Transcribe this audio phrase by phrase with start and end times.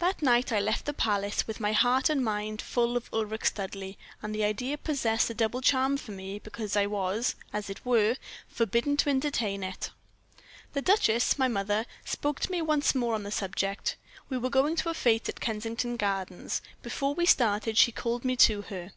[0.00, 3.94] "That night I left the palace, with my heart and mind full of Ulric Studleigh,
[4.20, 8.16] and the idea possessed a double charm for me because I was, as it were,
[8.48, 9.88] forbidden to entertain it.
[10.74, 13.96] The duchess, my mother spoke to me once more on the subject.
[14.28, 16.60] We were going to a fete at Kensington Gardens.
[16.82, 18.92] Before we started she called me to her.